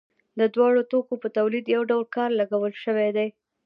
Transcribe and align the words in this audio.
د 0.39 0.41
دواړو 0.55 0.81
توکو 0.91 1.13
په 1.23 1.27
تولید 1.37 1.65
یو 1.75 1.81
ډول 1.89 2.05
کار 2.15 2.29
لګول 2.39 2.73
شوی 2.83 3.09
دی 3.17 3.27